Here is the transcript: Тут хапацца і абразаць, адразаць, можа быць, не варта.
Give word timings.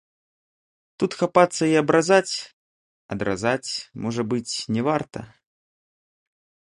Тут 1.01 1.11
хапацца 1.19 1.63
і 1.73 1.75
абразаць, 1.81 2.31
адразаць, 3.15 3.69
можа 4.07 4.21
быць, 4.31 4.49
не 4.79 4.87
варта. 4.89 5.19